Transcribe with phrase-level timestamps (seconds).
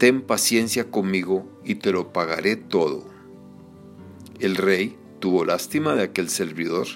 [0.00, 3.04] ten paciencia conmigo y te lo pagaré todo.
[4.38, 6.86] El rey tuvo lástima de aquel servidor,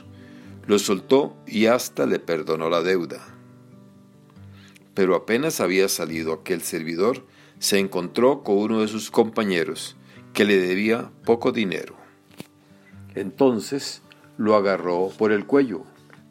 [0.66, 3.20] lo soltó y hasta le perdonó la deuda.
[4.94, 7.26] Pero apenas había salido aquel servidor,
[7.58, 9.96] se encontró con uno de sus compañeros,
[10.32, 11.96] que le debía poco dinero.
[13.14, 14.00] Entonces
[14.38, 15.84] lo agarró por el cuello,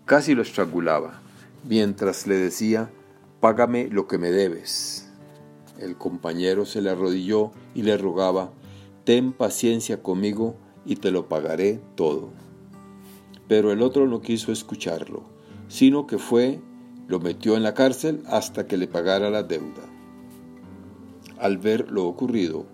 [0.05, 1.21] casi lo estrangulaba,
[1.69, 2.89] mientras le decía,
[3.41, 5.12] Págame lo que me debes.
[5.79, 8.51] El compañero se le arrodilló y le rogaba,
[9.03, 12.29] Ten paciencia conmigo y te lo pagaré todo.
[13.47, 15.23] Pero el otro no quiso escucharlo,
[15.67, 16.61] sino que fue,
[17.07, 19.83] lo metió en la cárcel hasta que le pagara la deuda.
[21.37, 22.65] Al ver lo ocurrido,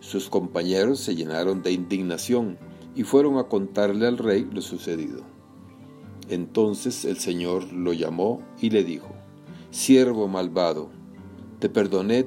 [0.00, 2.58] sus compañeros se llenaron de indignación
[2.96, 5.22] y fueron a contarle al rey lo sucedido.
[6.28, 9.08] Entonces el Señor lo llamó y le dijo,
[9.70, 10.90] Siervo malvado,
[11.60, 12.26] te perdoné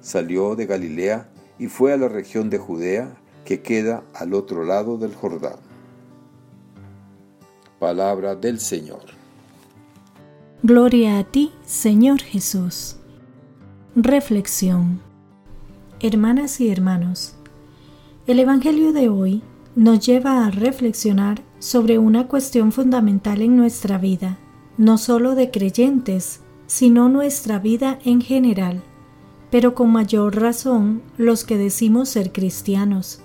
[0.00, 1.28] salió de Galilea
[1.58, 5.56] y fue a la región de Judea que queda al otro lado del Jordán.
[7.78, 9.02] Palabra del Señor.
[10.62, 12.96] Gloria a ti, Señor Jesús.
[13.94, 15.00] Reflexión.
[16.00, 17.36] Hermanas y hermanos,
[18.26, 19.42] el Evangelio de hoy
[19.74, 24.38] nos lleva a reflexionar sobre una cuestión fundamental en nuestra vida,
[24.78, 28.82] no solo de creyentes, sino nuestra vida en general
[29.50, 33.20] pero con mayor razón los que decimos ser cristianos.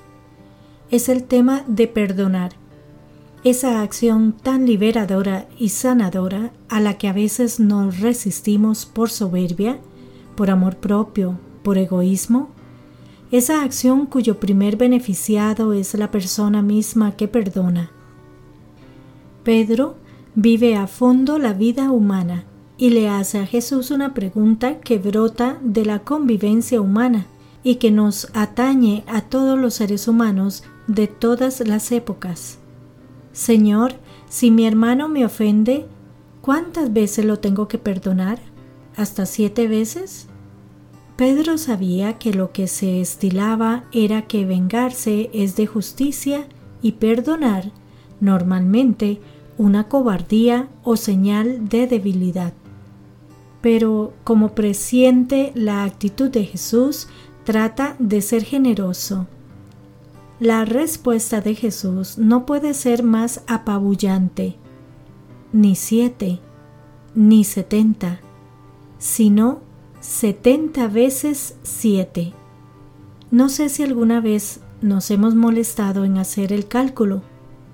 [0.89, 2.53] Es el tema de perdonar,
[3.43, 9.79] esa acción tan liberadora y sanadora a la que a veces nos resistimos por soberbia,
[10.35, 12.49] por amor propio, por egoísmo,
[13.31, 17.91] esa acción cuyo primer beneficiado es la persona misma que perdona.
[19.43, 19.95] Pedro
[20.33, 22.45] vive a fondo la vida humana
[22.77, 27.25] y le hace a Jesús una pregunta que brota de la convivencia humana
[27.63, 32.59] y que nos atañe a todos los seres humanos de todas las épocas.
[33.31, 33.93] Señor,
[34.29, 35.85] si mi hermano me ofende,
[36.41, 38.39] ¿cuántas veces lo tengo que perdonar?
[38.95, 40.27] ¿Hasta siete veces?
[41.15, 46.45] Pedro sabía que lo que se estilaba era que vengarse es de justicia
[46.81, 47.71] y perdonar,
[48.19, 49.21] normalmente,
[49.57, 52.53] una cobardía o señal de debilidad
[53.65, 57.07] pero como presiente la actitud de Jesús,
[57.45, 59.25] trata de ser generoso.
[60.39, 64.55] La respuesta de Jesús no puede ser más apabullante,
[65.51, 66.41] ni siete,
[67.15, 68.19] ni setenta,
[68.99, 69.61] sino
[69.99, 72.33] setenta veces siete.
[73.31, 77.23] No sé si alguna vez nos hemos molestado en hacer el cálculo.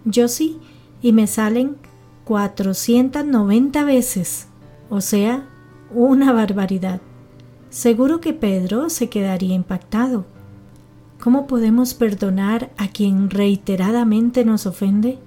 [0.06, 0.58] Yo sí,
[1.02, 1.76] y me salen
[2.24, 4.48] 490 veces,
[4.90, 5.50] o sea,
[5.94, 7.02] una barbaridad.
[7.70, 10.26] Seguro que Pedro se quedaría impactado.
[11.22, 15.20] ¿Cómo podemos perdonar a quien reiteradamente nos ofende?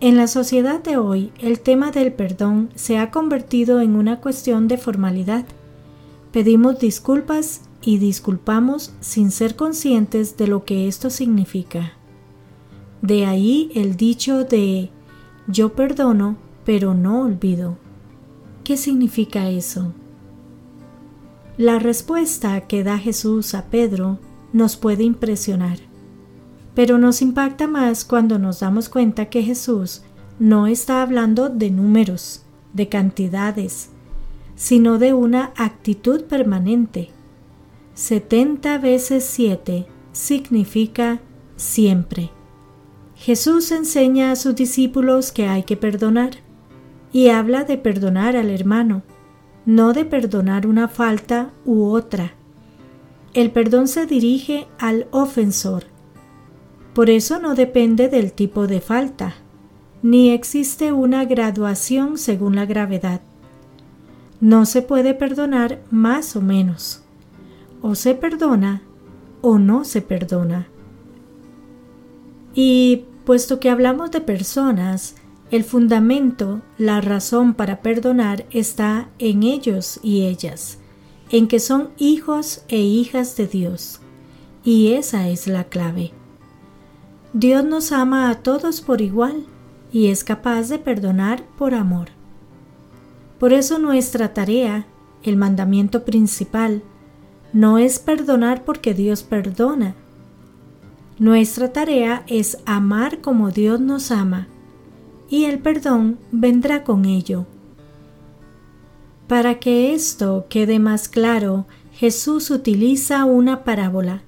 [0.00, 4.66] En la sociedad de hoy, el tema del perdón se ha convertido en una cuestión
[4.66, 5.44] de formalidad.
[6.32, 11.92] Pedimos disculpas y disculpamos sin ser conscientes de lo que esto significa.
[13.02, 14.90] De ahí el dicho de
[15.46, 17.76] yo perdono, pero no olvido.
[18.64, 19.92] ¿Qué significa eso?
[21.56, 24.18] La respuesta que da Jesús a Pedro
[24.52, 25.78] nos puede impresionar.
[26.74, 30.02] Pero nos impacta más cuando nos damos cuenta que Jesús
[30.38, 32.42] no está hablando de números,
[32.72, 33.90] de cantidades,
[34.56, 37.10] sino de una actitud permanente.
[37.94, 41.20] 70 veces 7 significa
[41.56, 42.30] siempre.
[43.16, 46.38] Jesús enseña a sus discípulos que hay que perdonar
[47.12, 49.02] y habla de perdonar al hermano,
[49.66, 52.32] no de perdonar una falta u otra.
[53.34, 55.84] El perdón se dirige al ofensor.
[56.94, 59.34] Por eso no depende del tipo de falta,
[60.02, 63.20] ni existe una graduación según la gravedad.
[64.40, 67.02] No se puede perdonar más o menos.
[67.82, 68.82] O se perdona
[69.42, 70.68] o no se perdona.
[72.54, 75.14] Y puesto que hablamos de personas,
[75.50, 80.78] el fundamento, la razón para perdonar está en ellos y ellas,
[81.30, 84.00] en que son hijos e hijas de Dios.
[84.62, 86.12] Y esa es la clave.
[87.32, 89.46] Dios nos ama a todos por igual
[89.92, 92.08] y es capaz de perdonar por amor.
[93.40, 94.86] Por eso nuestra tarea,
[95.22, 96.82] el mandamiento principal,
[97.52, 99.96] no es perdonar porque Dios perdona.
[101.18, 104.48] Nuestra tarea es amar como Dios nos ama,
[105.30, 107.46] y el perdón vendrá con ello.
[109.28, 114.22] Para que esto quede más claro, Jesús utiliza una parábola,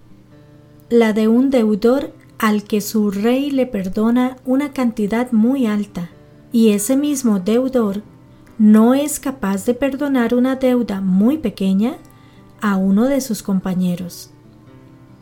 [0.89, 6.11] la de un deudor al que su rey le perdona una cantidad muy alta,
[6.53, 8.03] y ese mismo deudor
[8.59, 11.97] no es capaz de perdonar una deuda muy pequeña
[12.61, 14.31] a uno de sus compañeros.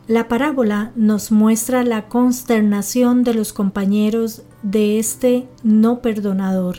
[0.07, 6.77] La parábola nos muestra la consternación de los compañeros de este no perdonador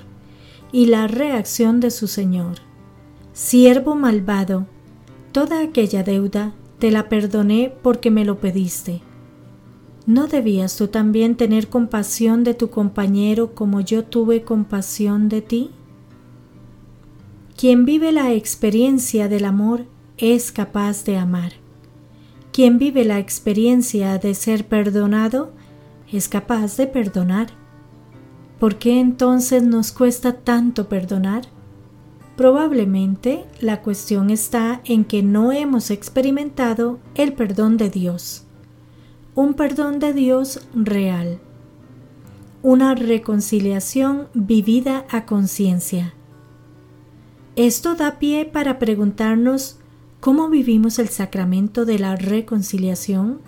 [0.73, 2.57] y la reacción de su señor.
[3.33, 4.67] Siervo malvado,
[5.33, 9.03] toda aquella deuda te la perdoné porque me lo pediste.
[10.07, 15.71] ¿No debías tú también tener compasión de tu compañero como yo tuve compasión de ti?
[17.57, 19.85] Quien vive la experiencia del amor
[20.19, 21.53] es capaz de amar.
[22.53, 25.53] Quien vive la experiencia de ser perdonado
[26.13, 27.62] es capaz de perdonar.
[28.63, 31.43] ¿Por qué entonces nos cuesta tanto perdonar?
[32.37, 38.45] Probablemente la cuestión está en que no hemos experimentado el perdón de Dios,
[39.35, 41.41] un perdón de Dios real,
[42.63, 46.15] una reconciliación vivida a conciencia.
[47.57, 49.81] Esto da pie para preguntarnos
[50.21, 53.41] ¿Cómo vivimos el sacramento de la reconciliación?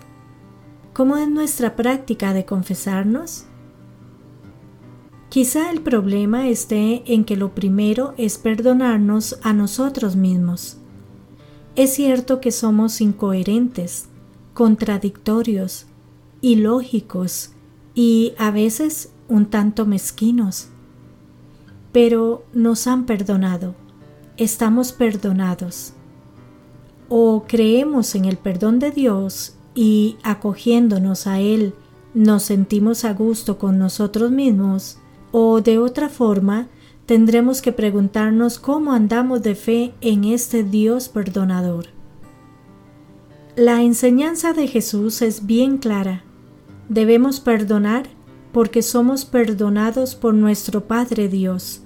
[0.91, 3.45] ¿Cómo es nuestra práctica de confesarnos?
[5.35, 10.77] Quizá el problema esté en que lo primero es perdonarnos a nosotros mismos.
[11.75, 14.05] Es cierto que somos incoherentes,
[14.53, 15.87] contradictorios,
[16.39, 17.51] ilógicos
[17.93, 20.69] y a veces un tanto mezquinos.
[21.91, 23.75] Pero nos han perdonado,
[24.37, 25.91] estamos perdonados
[27.09, 31.73] o creemos en el perdón de Dios y acogiéndonos a Él
[32.13, 34.99] nos sentimos a gusto con nosotros mismos,
[35.37, 36.69] o de otra forma
[37.05, 41.87] tendremos que preguntarnos cómo andamos de fe en este Dios perdonador.
[43.57, 46.23] La enseñanza de Jesús es bien clara.
[46.87, 48.05] Debemos perdonar
[48.53, 51.81] porque somos perdonados por nuestro Padre Dios,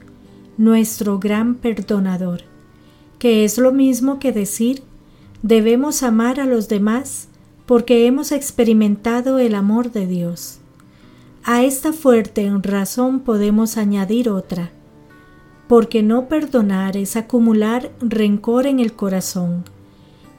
[0.57, 2.41] nuestro gran perdonador,
[3.17, 4.83] que es lo mismo que decir
[5.41, 7.29] Debemos amar a los demás
[7.65, 10.58] porque hemos experimentado el amor de Dios.
[11.43, 14.71] A esta fuerte razón podemos añadir otra,
[15.67, 19.63] porque no perdonar es acumular rencor en el corazón,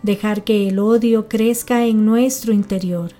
[0.02, 3.12] dejar que el odio crezca en nuestro interior,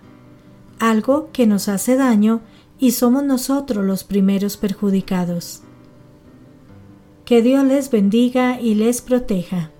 [0.78, 2.42] algo que nos hace daño
[2.78, 5.62] y somos nosotros los primeros perjudicados.
[7.24, 9.70] Que Dios les bendiga y les proteja.